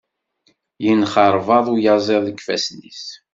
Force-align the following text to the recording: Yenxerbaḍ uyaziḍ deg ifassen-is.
Yenxerbaḍ 0.83 1.65
uyaziḍ 1.73 2.21
deg 2.25 2.37
ifassen-is. 2.41 3.05